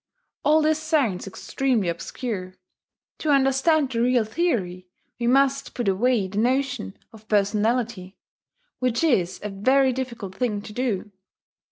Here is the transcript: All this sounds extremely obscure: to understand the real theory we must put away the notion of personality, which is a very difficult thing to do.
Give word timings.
All 0.43 0.63
this 0.63 0.81
sounds 0.81 1.27
extremely 1.27 1.87
obscure: 1.87 2.55
to 3.19 3.29
understand 3.29 3.91
the 3.91 4.01
real 4.01 4.23
theory 4.23 4.87
we 5.19 5.27
must 5.27 5.75
put 5.75 5.87
away 5.87 6.27
the 6.27 6.39
notion 6.39 6.97
of 7.13 7.27
personality, 7.27 8.17
which 8.79 9.03
is 9.03 9.39
a 9.43 9.49
very 9.49 9.93
difficult 9.93 10.33
thing 10.33 10.63
to 10.63 10.73
do. 10.73 11.11